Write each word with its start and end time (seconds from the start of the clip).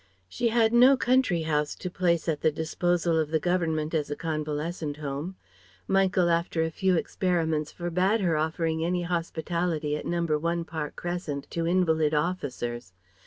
She 0.27 0.47
had 0.47 0.73
no 0.73 0.97
country 0.97 1.43
house 1.43 1.75
to 1.75 1.87
place 1.87 2.27
at 2.27 2.41
the 2.41 2.51
disposal 2.51 3.19
of 3.19 3.29
the 3.29 3.39
Government 3.39 3.93
as 3.93 4.09
a 4.09 4.15
convalescent 4.15 4.97
home. 4.97 5.35
Michael 5.87 6.27
after 6.27 6.63
a 6.63 6.71
few 6.71 6.95
experiments 6.95 7.71
forbade 7.71 8.19
her 8.21 8.35
offering 8.35 8.83
any 8.83 9.03
hospitality 9.03 9.95
at 9.95 10.07
No. 10.07 10.23
1 10.25 10.63
Park 10.65 10.95
Crescent 10.95 11.45
to 11.51 11.67
invalid 11.67 12.15
officers. 12.15 12.93